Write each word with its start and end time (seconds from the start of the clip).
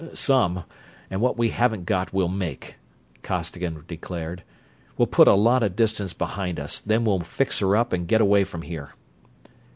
"Some 0.15 0.63
and 1.11 1.21
what 1.21 1.37
we 1.37 1.49
haven't 1.49 1.85
got 1.85 2.11
we'll 2.11 2.27
make," 2.27 2.77
Costigan 3.21 3.83
declared. 3.87 4.41
"We'll 4.97 5.05
put 5.05 5.27
a 5.27 5.35
lot 5.35 5.61
of 5.61 5.75
distance 5.75 6.11
behind 6.11 6.59
us, 6.59 6.79
then 6.79 7.05
we'll 7.05 7.19
fix 7.19 7.59
her 7.59 7.75
up 7.77 7.93
and 7.93 8.07
get 8.07 8.19
away 8.19 8.43
from 8.43 8.63
here." 8.63 8.95